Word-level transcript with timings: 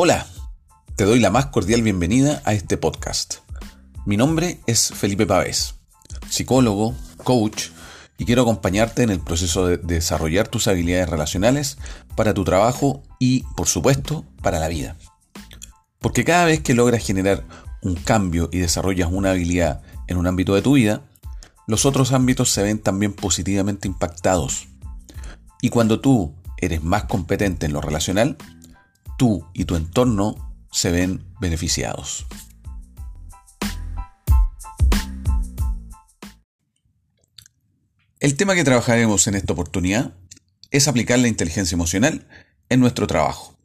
Hola, 0.00 0.28
te 0.94 1.02
doy 1.02 1.18
la 1.18 1.28
más 1.28 1.46
cordial 1.46 1.82
bienvenida 1.82 2.40
a 2.44 2.52
este 2.52 2.76
podcast. 2.76 3.38
Mi 4.06 4.16
nombre 4.16 4.60
es 4.68 4.92
Felipe 4.94 5.26
Pavés, 5.26 5.74
psicólogo, 6.30 6.94
coach, 7.24 7.70
y 8.16 8.24
quiero 8.24 8.42
acompañarte 8.42 9.02
en 9.02 9.10
el 9.10 9.18
proceso 9.18 9.66
de 9.66 9.76
desarrollar 9.78 10.46
tus 10.46 10.68
habilidades 10.68 11.08
relacionales 11.08 11.78
para 12.14 12.32
tu 12.32 12.44
trabajo 12.44 13.02
y, 13.18 13.42
por 13.56 13.66
supuesto, 13.66 14.24
para 14.40 14.60
la 14.60 14.68
vida. 14.68 14.96
Porque 15.98 16.24
cada 16.24 16.44
vez 16.44 16.60
que 16.60 16.74
logras 16.74 17.04
generar 17.04 17.42
un 17.82 17.96
cambio 17.96 18.50
y 18.52 18.58
desarrollas 18.58 19.08
una 19.10 19.32
habilidad 19.32 19.82
en 20.06 20.16
un 20.16 20.28
ámbito 20.28 20.54
de 20.54 20.62
tu 20.62 20.74
vida, 20.74 21.02
los 21.66 21.86
otros 21.86 22.12
ámbitos 22.12 22.52
se 22.52 22.62
ven 22.62 22.78
también 22.78 23.14
positivamente 23.14 23.88
impactados. 23.88 24.68
Y 25.60 25.70
cuando 25.70 25.98
tú 25.98 26.36
eres 26.56 26.84
más 26.84 27.06
competente 27.06 27.66
en 27.66 27.72
lo 27.72 27.80
relacional, 27.80 28.36
tú 29.18 29.44
y 29.52 29.66
tu 29.66 29.76
entorno 29.76 30.54
se 30.72 30.90
ven 30.90 31.26
beneficiados. 31.40 32.26
El 38.20 38.36
tema 38.36 38.54
que 38.54 38.64
trabajaremos 38.64 39.26
en 39.26 39.34
esta 39.34 39.52
oportunidad 39.52 40.14
es 40.70 40.88
aplicar 40.88 41.18
la 41.18 41.28
inteligencia 41.28 41.74
emocional 41.74 42.26
en 42.68 42.80
nuestro 42.80 43.06
trabajo, 43.06 43.58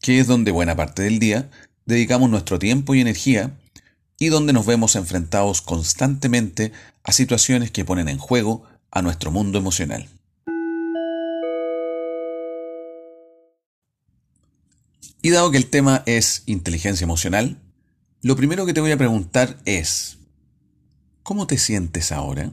que 0.00 0.18
es 0.18 0.26
donde 0.26 0.50
buena 0.50 0.74
parte 0.74 1.02
del 1.02 1.18
día 1.18 1.50
dedicamos 1.84 2.30
nuestro 2.30 2.58
tiempo 2.58 2.94
y 2.94 3.00
energía 3.00 3.58
y 4.18 4.28
donde 4.28 4.52
nos 4.52 4.66
vemos 4.66 4.96
enfrentados 4.96 5.62
constantemente 5.62 6.72
a 7.02 7.12
situaciones 7.12 7.70
que 7.70 7.84
ponen 7.84 8.08
en 8.08 8.18
juego 8.18 8.64
a 8.90 9.02
nuestro 9.02 9.30
mundo 9.30 9.58
emocional. 9.58 10.08
Y 15.22 15.30
dado 15.30 15.52
que 15.52 15.56
el 15.56 15.70
tema 15.70 16.02
es 16.04 16.42
inteligencia 16.46 17.04
emocional, 17.04 17.62
lo 18.22 18.34
primero 18.34 18.66
que 18.66 18.74
te 18.74 18.80
voy 18.80 18.90
a 18.90 18.96
preguntar 18.96 19.56
es, 19.64 20.18
¿cómo 21.22 21.46
te 21.46 21.58
sientes 21.58 22.10
ahora? 22.10 22.52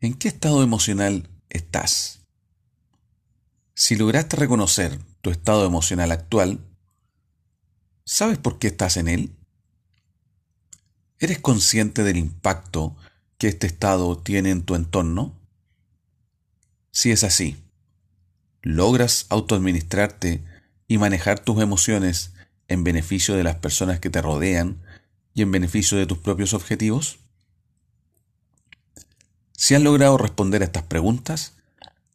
¿En 0.00 0.14
qué 0.14 0.28
estado 0.28 0.62
emocional 0.62 1.28
estás? 1.48 2.20
Si 3.74 3.96
lograste 3.96 4.36
reconocer 4.36 5.00
tu 5.22 5.30
estado 5.30 5.66
emocional 5.66 6.12
actual, 6.12 6.64
¿sabes 8.04 8.38
por 8.38 8.60
qué 8.60 8.68
estás 8.68 8.96
en 8.96 9.08
él? 9.08 9.36
¿Eres 11.18 11.40
consciente 11.40 12.04
del 12.04 12.16
impacto 12.16 12.96
que 13.38 13.48
este 13.48 13.66
estado 13.66 14.18
tiene 14.18 14.50
en 14.50 14.62
tu 14.62 14.76
entorno? 14.76 15.36
Si 16.92 17.10
es 17.10 17.24
así, 17.24 17.56
¿logras 18.62 19.26
autoadministrarte 19.30 20.44
y 20.88 20.98
manejar 20.98 21.38
tus 21.38 21.60
emociones 21.60 22.32
en 22.68 22.84
beneficio 22.84 23.34
de 23.34 23.44
las 23.44 23.56
personas 23.56 24.00
que 24.00 24.10
te 24.10 24.22
rodean 24.22 24.82
y 25.34 25.42
en 25.42 25.52
beneficio 25.52 25.98
de 25.98 26.06
tus 26.06 26.18
propios 26.18 26.54
objetivos? 26.54 27.18
Si 29.52 29.74
has 29.74 29.82
logrado 29.82 30.18
responder 30.18 30.62
a 30.62 30.66
estas 30.66 30.84
preguntas, 30.84 31.56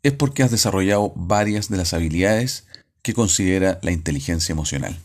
es 0.04 0.14
porque 0.14 0.44
has 0.44 0.52
desarrollado 0.52 1.12
varias 1.16 1.70
de 1.70 1.78
las 1.78 1.94
habilidades 1.94 2.68
que 3.02 3.14
considera 3.14 3.80
la 3.82 3.92
inteligencia 3.92 4.54
emocional. 4.54 4.96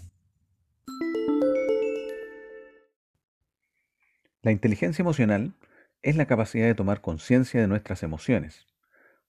La 4.43 4.53
inteligencia 4.53 5.03
emocional 5.03 5.55
es 6.03 6.17
la 6.17 6.27
capacidad 6.27 6.67
de 6.67 6.75
tomar 6.75 7.01
conciencia 7.01 7.61
de 7.61 7.67
nuestras 7.67 8.03
emociones, 8.03 8.67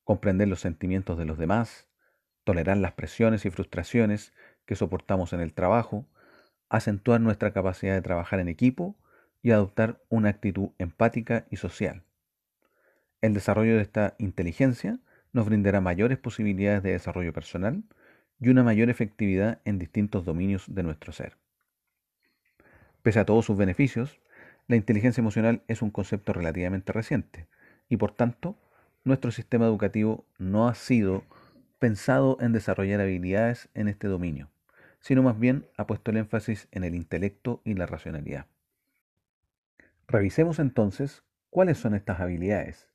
comprender 0.04 0.48
los 0.48 0.60
sentimientos 0.60 1.18
de 1.18 1.26
los 1.26 1.38
demás, 1.38 1.87
tolerar 2.48 2.78
las 2.78 2.94
presiones 2.94 3.46
y 3.46 3.50
frustraciones 3.50 4.32
que 4.66 4.78
soportamos 4.78 5.34
en 5.34 5.42
el 5.42 5.52
trabajo, 5.52 6.06
acentuar 6.70 7.20
nuestra 7.20 7.52
capacidad 7.52 7.94
de 7.94 8.02
trabajar 8.02 8.40
en 8.40 8.48
equipo 8.48 8.96
y 9.44 9.52
adoptar 9.52 10.02
una 10.08 10.30
actitud 10.30 10.70
empática 10.78 11.46
y 11.52 11.58
social. 11.58 12.04
El 13.20 13.34
desarrollo 13.34 13.76
de 13.76 13.82
esta 13.82 14.16
inteligencia 14.18 14.98
nos 15.34 15.46
brindará 15.46 15.82
mayores 15.82 16.20
posibilidades 16.20 16.84
de 16.84 16.94
desarrollo 16.94 17.34
personal 17.34 17.84
y 18.40 18.48
una 18.48 18.64
mayor 18.64 18.90
efectividad 18.90 19.60
en 19.66 19.78
distintos 19.78 20.24
dominios 20.24 20.74
de 20.74 20.84
nuestro 20.84 21.12
ser. 21.12 21.36
Pese 23.02 23.20
a 23.20 23.26
todos 23.26 23.44
sus 23.44 23.58
beneficios, 23.58 24.22
la 24.70 24.78
inteligencia 24.78 25.20
emocional 25.20 25.64
es 25.68 25.82
un 25.82 25.92
concepto 25.92 26.32
relativamente 26.32 26.94
reciente 26.94 27.46
y 27.90 27.98
por 27.98 28.14
tanto 28.14 28.56
nuestro 29.04 29.32
sistema 29.32 29.66
educativo 29.66 30.24
no 30.38 30.70
ha 30.70 30.76
sido 30.76 31.26
pensado 31.80 32.38
en 32.40 32.54
desarrollar 32.54 33.02
habilidades 33.02 33.70
en 33.74 33.88
este 33.88 34.08
dominio, 34.08 34.50
sino 35.00 35.24
más 35.24 35.40
bien 35.40 35.68
ha 35.78 35.88
puesto 35.88 36.12
el 36.12 36.18
énfasis 36.18 36.68
en 36.72 36.84
el 36.84 36.96
intelecto 36.96 37.62
y 37.64 37.74
la 37.74 37.86
racionalidad. 37.86 38.48
Revisemos 40.08 40.60
entonces 40.60 41.24
cuáles 41.50 41.78
son 41.78 41.94
estas 41.94 42.20
habilidades 42.20 42.90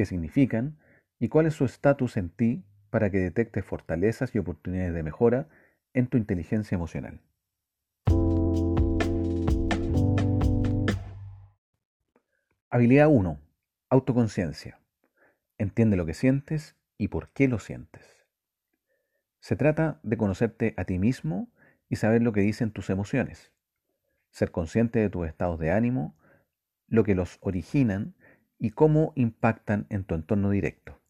qué 0.00 0.06
significan 0.06 0.78
y 1.18 1.28
cuál 1.28 1.44
es 1.44 1.52
su 1.52 1.66
estatus 1.66 2.16
en 2.16 2.30
ti 2.30 2.64
para 2.88 3.10
que 3.10 3.18
detectes 3.18 3.64
fortalezas 3.66 4.34
y 4.34 4.38
oportunidades 4.38 4.94
de 4.94 5.02
mejora 5.02 5.46
en 5.92 6.06
tu 6.06 6.16
inteligencia 6.16 6.74
emocional. 6.74 7.20
Habilidad 12.70 13.08
1. 13.08 13.38
Autoconciencia. 13.90 14.80
Entiende 15.58 15.98
lo 15.98 16.06
que 16.06 16.14
sientes 16.14 16.76
y 16.96 17.08
por 17.08 17.28
qué 17.28 17.46
lo 17.46 17.58
sientes. 17.58 18.19
Se 19.40 19.56
trata 19.56 19.98
de 20.02 20.16
conocerte 20.16 20.74
a 20.76 20.84
ti 20.84 20.98
mismo 20.98 21.50
y 21.88 21.96
saber 21.96 22.22
lo 22.22 22.32
que 22.32 22.42
dicen 22.42 22.70
tus 22.70 22.90
emociones. 22.90 23.52
Ser 24.30 24.52
consciente 24.52 24.98
de 25.00 25.10
tus 25.10 25.26
estados 25.26 25.58
de 25.58 25.72
ánimo, 25.72 26.16
lo 26.86 27.04
que 27.04 27.14
los 27.14 27.38
originan 27.40 28.14
y 28.58 28.70
cómo 28.70 29.12
impactan 29.16 29.86
en 29.88 30.04
tu 30.04 30.14
entorno 30.14 30.50
directo. 30.50 31.00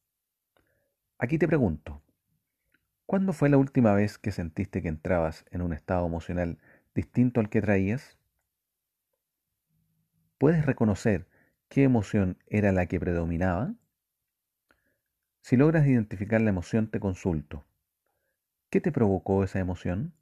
Aquí 1.19 1.37
te 1.37 1.49
pregunto, 1.49 2.03
¿cuándo 3.05 3.33
fue 3.33 3.51
la 3.51 3.59
última 3.59 3.93
vez 3.95 4.17
que 4.17 4.31
sentiste 4.31 4.81
que 4.81 4.89
entrabas 4.89 5.45
en 5.51 5.61
un 5.61 5.73
estado 5.73 6.07
emocional 6.07 6.59
distinto 6.95 7.41
al 7.41 7.51
que 7.51 7.61
traías? 7.61 8.17
¿Puedes 10.39 10.65
reconocer 10.65 11.27
qué 11.69 11.83
emoción 11.83 12.39
era 12.47 12.73
la 12.73 12.87
que 12.87 13.01
predominaba? 13.01 13.75
Si 15.43 15.57
logras 15.57 15.87
identificar 15.87 16.41
la 16.41 16.51
emoción, 16.51 16.89
te 16.89 17.01
consulto. 17.01 17.67
¿Qué 18.71 18.81
te 18.81 18.93
provocó 18.93 19.43
esa 19.43 19.59
emoción? 19.59 20.15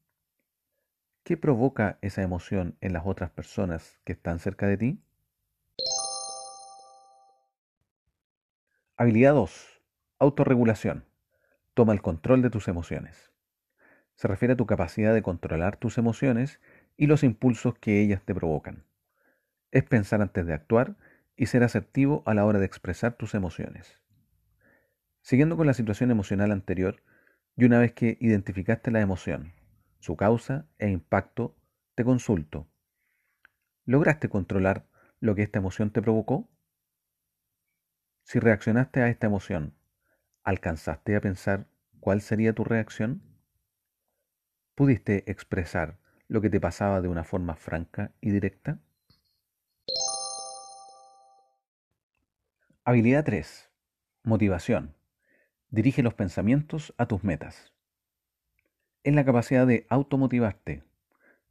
¿Qué 1.23 1.37
provoca 1.37 1.99
esa 2.01 2.23
emoción 2.23 2.79
en 2.81 2.95
las 2.95 3.03
otras 3.05 3.29
personas 3.29 4.01
que 4.05 4.15
están 4.15 4.39
cerca 4.39 4.67
de 4.67 4.79
ti? 4.79 5.03
Habilidad 8.97 9.35
2. 9.35 9.83
Autorregulación. 10.19 11.05
Toma 11.75 11.93
el 11.93 12.01
control 12.01 12.41
de 12.41 12.49
tus 12.49 12.69
emociones. 12.69 13.33
Se 14.15 14.29
refiere 14.29 14.55
a 14.55 14.57
tu 14.57 14.65
capacidad 14.65 15.13
de 15.13 15.21
controlar 15.21 15.77
tus 15.77 15.99
emociones 15.99 16.59
y 16.97 17.07
los 17.07 17.25
impulsos 17.25 17.79
que 17.79 18.01
ellas 18.01 18.23
te 18.25 18.35
provocan. 18.35 18.87
Es 19.73 19.85
pensar 19.85 20.23
antes 20.23 20.47
de 20.47 20.55
actuar 20.55 20.97
y 21.37 21.47
ser 21.47 21.65
asertivo 21.65 22.23
a 22.25 22.33
la 22.33 22.47
hora 22.47 22.59
de 22.59 22.65
expresar 22.65 23.13
tus 23.13 23.35
emociones. 23.35 24.01
Siguiendo 25.21 25.59
con 25.59 25.67
la 25.67 25.75
situación 25.75 26.11
emocional 26.11 26.51
anterior, 26.51 27.03
y 27.59 27.65
una 27.65 27.81
vez 27.81 27.93
que 27.93 28.17
identificaste 28.21 28.93
la 28.93 29.01
emoción, 29.01 29.53
su 29.99 30.17
causa 30.17 30.69
e 30.79 30.89
impacto, 30.91 31.57
te 31.97 32.05
consulto. 32.05 32.69
¿Lograste 33.85 34.29
controlar 34.29 34.87
lo 35.19 35.35
que 35.35 35.43
esta 35.43 35.59
emoción 35.59 35.91
te 35.91 36.01
provocó? 36.01 36.49
Si 38.23 38.39
reaccionaste 38.39 39.03
a 39.03 39.09
esta 39.09 39.27
emoción, 39.27 39.75
¿alcanzaste 40.45 41.17
a 41.17 41.21
pensar 41.21 41.67
cuál 41.99 42.21
sería 42.21 42.53
tu 42.53 42.63
reacción? 42.63 43.25
¿Pudiste 44.77 45.29
expresar 45.29 45.99
lo 46.29 46.41
que 46.41 46.51
te 46.51 46.61
pasaba 46.61 47.01
de 47.01 47.09
una 47.09 47.25
forma 47.25 47.57
franca 47.57 48.13
y 48.21 48.31
directa? 48.31 48.79
Habilidad 52.85 53.25
3. 53.25 53.69
Motivación. 54.23 54.98
Dirige 55.71 56.03
los 56.03 56.15
pensamientos 56.15 56.95
a 56.97 57.05
tus 57.05 57.25
metas. 57.25 57.75
Es 59.05 59.15
la 59.15 59.27
capacidad 59.27 59.67
de 59.67 59.87
automotivarte, 59.91 60.83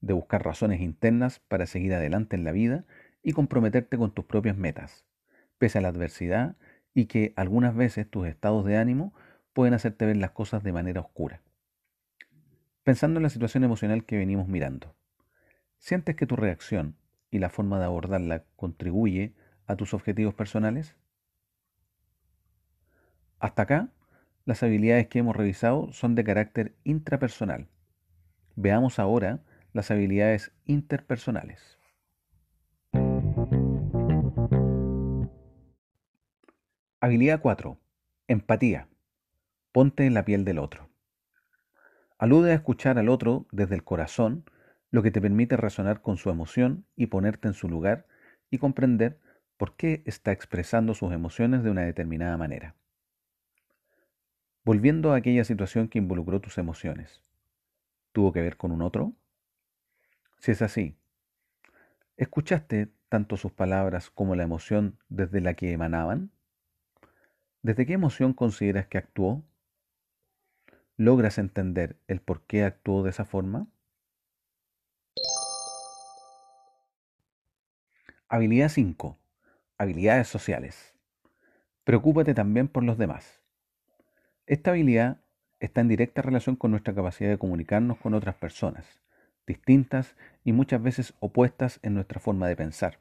de 0.02 0.14
buscar 0.14 0.44
razones 0.44 0.82
internas 0.82 1.40
para 1.40 1.68
seguir 1.68 1.94
adelante 1.94 2.36
en 2.36 2.44
la 2.44 2.52
vida 2.52 2.86
y 3.22 3.34
comprometerte 3.34 3.96
con 3.96 4.12
tus 4.12 4.26
propias 4.26 4.58
metas, 4.58 5.06
pese 5.60 5.78
a 5.78 5.82
la 5.82 5.90
adversidad 5.90 6.56
y 6.96 7.06
que 7.06 7.34
algunas 7.36 7.76
veces 7.76 8.10
tus 8.10 8.26
estados 8.26 8.66
de 8.66 8.78
ánimo 8.78 9.14
pueden 9.54 9.76
hacerte 9.76 10.08
ver 10.08 10.18
las 10.18 10.32
cosas 10.32 10.64
de 10.64 10.74
manera 10.74 11.02
oscura. 11.02 11.44
Pensando 12.84 13.20
en 13.20 13.24
la 13.24 13.30
situación 13.30 13.64
emocional 13.66 14.04
que 14.04 14.18
venimos 14.18 14.48
mirando, 14.48 14.96
¿sientes 15.78 16.16
que 16.16 16.26
tu 16.26 16.36
reacción 16.36 16.96
y 17.30 17.38
la 17.38 17.50
forma 17.50 17.78
de 17.78 17.86
abordarla 17.86 18.46
contribuye 18.56 19.36
a 19.68 19.76
tus 19.76 19.94
objetivos 19.94 20.34
personales? 20.34 20.96
Hasta 23.40 23.62
acá, 23.62 23.90
las 24.48 24.64
habilidades 24.64 25.08
que 25.08 25.20
hemos 25.20 25.36
revisado 25.36 25.92
son 25.92 26.16
de 26.16 26.24
carácter 26.24 26.74
intrapersonal. 26.86 27.68
Veamos 28.56 28.98
ahora 28.98 29.42
las 29.74 29.92
habilidades 29.92 30.54
interpersonales. 30.64 31.78
Habilidad 37.02 37.42
4. 37.42 37.78
Empatía. 38.30 38.88
Ponte 39.74 40.06
en 40.06 40.14
la 40.14 40.24
piel 40.24 40.46
del 40.46 40.60
otro. 40.60 40.90
Alude 42.18 42.52
a 42.52 42.56
escuchar 42.56 42.98
al 42.98 43.10
otro 43.10 43.48
desde 43.52 43.76
el 43.76 43.84
corazón, 43.84 44.46
lo 44.92 45.04
que 45.04 45.12
te 45.12 45.20
permite 45.20 45.58
resonar 45.58 46.02
con 46.02 46.16
su 46.16 46.30
emoción 46.30 46.86
y 46.96 47.08
ponerte 47.08 47.50
en 47.50 47.54
su 47.54 47.68
lugar 47.68 48.08
y 48.50 48.60
comprender 48.60 49.20
por 49.58 49.76
qué 49.76 50.04
está 50.06 50.32
expresando 50.32 50.94
sus 50.94 51.12
emociones 51.12 51.64
de 51.64 51.70
una 51.70 51.82
determinada 51.82 52.38
manera. 52.38 52.76
Volviendo 54.68 55.14
a 55.14 55.16
aquella 55.16 55.46
situación 55.46 55.88
que 55.88 55.98
involucró 55.98 56.42
tus 56.42 56.58
emociones, 56.58 57.24
¿tuvo 58.12 58.34
que 58.34 58.42
ver 58.42 58.58
con 58.58 58.74
un 58.74 58.82
otro? 58.82 59.14
Si 60.40 60.52
es 60.52 60.62
así, 60.62 60.98
¿escuchaste 62.18 62.92
tanto 63.08 63.38
sus 63.38 63.54
palabras 63.54 64.10
como 64.10 64.36
la 64.36 64.44
emoción 64.44 65.00
desde 65.08 65.40
la 65.40 65.54
que 65.54 65.72
emanaban? 65.72 66.32
¿Desde 67.62 67.86
qué 67.86 67.94
emoción 67.94 68.34
consideras 68.34 68.88
que 68.88 68.98
actuó? 68.98 69.42
¿Logras 70.98 71.38
entender 71.38 71.96
el 72.10 72.20
por 72.20 72.42
qué 72.42 72.66
actuó 72.66 73.04
de 73.04 73.12
esa 73.12 73.24
forma? 73.24 73.68
Habilidad 78.28 78.68
5. 78.68 79.18
Habilidades 79.78 80.28
sociales. 80.28 80.94
Preocúpate 81.86 82.34
también 82.34 82.68
por 82.68 82.84
los 82.84 82.98
demás. 82.98 83.47
Esta 84.48 84.72
habilidad 84.72 85.20
está 85.60 85.82
en 85.82 85.90
directa 85.90 86.22
relación 86.22 86.56
con 86.56 86.72
nuestra 86.72 86.96
capacidad 86.96 87.30
de 87.30 87.38
comunicarnos 87.38 87.98
con 87.98 88.14
otras 88.14 88.36
personas, 88.36 89.02
distintas 89.46 90.16
y 90.46 90.54
muchas 90.54 90.82
veces 90.82 91.14
opuestas 91.20 91.82
en 91.84 91.94
nuestra 91.94 92.22
forma 92.22 92.48
de 92.48 92.56
pensar. 92.56 92.98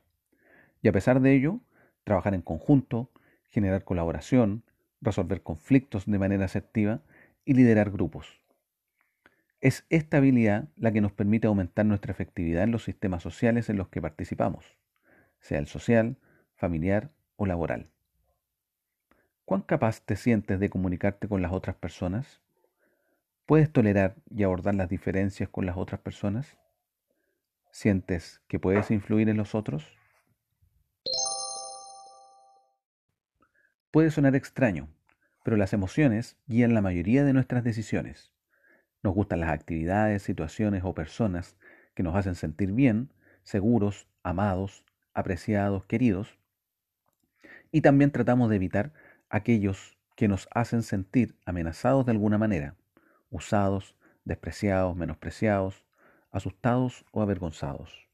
Y 0.82 0.88
a 0.88 0.92
pesar 0.92 1.20
de 1.20 1.34
ello, 1.34 1.60
trabajar 2.02 2.34
en 2.34 2.42
conjunto, 2.42 3.12
generar 3.48 3.84
colaboración, 3.84 4.64
resolver 5.00 5.44
conflictos 5.44 6.06
de 6.06 6.18
manera 6.18 6.46
asertiva 6.46 7.02
y 7.44 7.54
liderar 7.54 7.92
grupos. 7.92 8.40
Es 9.60 9.86
esta 9.88 10.16
habilidad 10.16 10.68
la 10.74 10.90
que 10.90 11.00
nos 11.00 11.12
permite 11.12 11.46
aumentar 11.46 11.86
nuestra 11.86 12.10
efectividad 12.10 12.64
en 12.64 12.72
los 12.72 12.82
sistemas 12.82 13.22
sociales 13.22 13.70
en 13.70 13.76
los 13.76 13.88
que 13.88 14.02
participamos, 14.02 14.76
sea 15.38 15.60
el 15.60 15.68
social, 15.68 16.16
familiar 16.56 17.12
o 17.36 17.46
laboral. 17.46 17.92
¿Cuán 19.46 19.62
capaz 19.62 20.00
te 20.00 20.16
sientes 20.16 20.58
de 20.58 20.68
comunicarte 20.68 21.28
con 21.28 21.40
las 21.40 21.52
otras 21.52 21.76
personas? 21.76 22.40
¿Puedes 23.46 23.72
tolerar 23.72 24.16
y 24.28 24.42
abordar 24.42 24.74
las 24.74 24.88
diferencias 24.88 25.48
con 25.48 25.66
las 25.66 25.76
otras 25.76 26.00
personas? 26.00 26.58
¿Sientes 27.70 28.42
que 28.48 28.58
puedes 28.58 28.90
influir 28.90 29.28
en 29.28 29.36
los 29.36 29.54
otros? 29.54 29.86
Puede 33.92 34.10
sonar 34.10 34.34
extraño, 34.34 34.88
pero 35.44 35.56
las 35.56 35.72
emociones 35.72 36.36
guían 36.48 36.74
la 36.74 36.82
mayoría 36.82 37.22
de 37.22 37.32
nuestras 37.32 37.62
decisiones. 37.62 38.32
Nos 39.04 39.14
gustan 39.14 39.38
las 39.38 39.50
actividades, 39.50 40.24
situaciones 40.24 40.82
o 40.84 40.92
personas 40.92 41.56
que 41.94 42.02
nos 42.02 42.16
hacen 42.16 42.34
sentir 42.34 42.72
bien, 42.72 43.12
seguros, 43.44 44.08
amados, 44.24 44.84
apreciados, 45.14 45.84
queridos. 45.84 46.36
Y 47.70 47.82
también 47.82 48.10
tratamos 48.10 48.50
de 48.50 48.56
evitar 48.56 48.92
aquellos 49.36 49.96
que 50.16 50.28
nos 50.28 50.48
hacen 50.52 50.82
sentir 50.82 51.36
amenazados 51.44 52.06
de 52.06 52.12
alguna 52.12 52.38
manera, 52.38 52.74
usados, 53.30 53.94
despreciados, 54.24 54.96
menospreciados, 54.96 55.84
asustados 56.30 57.04
o 57.12 57.20
avergonzados. 57.20 58.08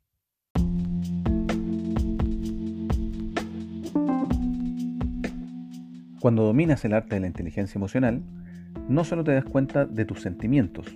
Cuando 6.20 6.44
dominas 6.44 6.84
el 6.84 6.92
arte 6.92 7.14
de 7.14 7.20
la 7.20 7.26
inteligencia 7.26 7.78
emocional, 7.78 8.22
no 8.88 9.04
solo 9.04 9.24
te 9.24 9.32
das 9.32 9.44
cuenta 9.44 9.86
de 9.86 10.04
tus 10.04 10.22
sentimientos, 10.22 10.86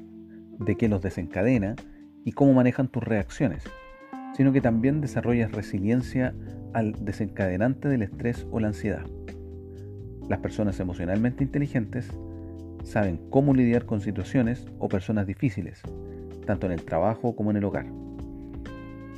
de 0.59 0.77
qué 0.77 0.89
los 0.89 1.03
desencadena 1.03 1.77
y 2.25 2.33
cómo 2.33 2.53
manejan 2.53 2.89
tus 2.89 3.03
reacciones, 3.03 3.65
sino 4.37 4.53
que 4.53 4.61
también 4.61 5.01
desarrollas 5.01 5.53
resiliencia 5.53 6.35
al 6.75 7.05
desencadenante 7.05 7.89
del 7.89 8.03
estrés 8.03 8.47
o 8.51 8.61
la 8.61 8.69
ansiedad. 8.69 9.07
Las 10.29 10.41
personas 10.41 10.81
emocionalmente 10.81 11.45
inteligentes 11.45 12.11
saben 12.83 13.19
cómo 13.31 13.55
lidiar 13.55 13.87
con 13.87 14.01
situaciones 14.01 14.67
o 14.79 14.89
personas 14.89 15.27
difíciles, 15.27 15.83
tanto 16.47 16.67
en 16.67 16.73
el 16.73 16.85
trabajo 16.85 17.37
como 17.37 17.51
en 17.51 17.57
el 17.59 17.65
hogar. 17.65 17.87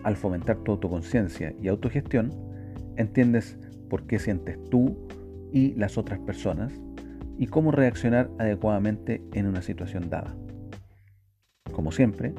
Al 0.03 0.17
fomentar 0.17 0.59
tu 0.59 0.73
autoconciencia 0.73 1.55
y 1.61 1.69
autogestión, 1.69 2.33
entiendes 2.97 3.59
por 3.89 4.07
qué 4.07 4.19
sientes 4.19 4.59
tú 4.71 4.97
y 5.53 5.75
las 5.75 5.99
otras 5.99 6.19
personas 6.21 6.73
y 7.39 7.47
cómo 7.47 7.71
reaccionar 7.71 8.31
adecuadamente 8.39 9.23
en 9.33 9.47
una 9.47 9.63
situación 9.63 10.11
dada. 10.11 10.35
Como 11.73 11.93
siempre, 11.93 12.35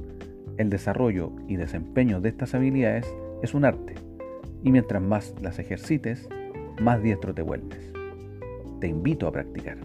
el 0.57 0.69
desarrollo 0.69 1.31
y 1.47 1.55
desempeño 1.55 2.21
de 2.21 2.29
estas 2.29 2.53
habilidades 2.53 3.11
es 3.41 3.53
un 3.53 3.65
arte 3.65 3.95
y 4.63 4.71
mientras 4.71 5.01
más 5.01 5.33
las 5.41 5.57
ejercites, 5.57 6.27
más 6.81 7.01
diestro 7.01 7.33
te 7.33 7.41
vuelves. 7.41 7.98
Te 8.79 8.87
invito 8.87 9.27
a 9.27 9.31
practicar. 9.31 9.77